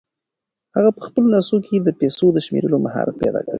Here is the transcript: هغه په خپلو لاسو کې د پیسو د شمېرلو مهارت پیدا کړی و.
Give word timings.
هغه 0.75 0.89
په 0.95 1.01
خپلو 1.07 1.27
لاسو 1.35 1.55
کې 1.65 1.75
د 1.79 1.89
پیسو 1.99 2.25
د 2.33 2.37
شمېرلو 2.45 2.83
مهارت 2.85 3.13
پیدا 3.21 3.39
کړی 3.43 3.47
و. 3.47 3.49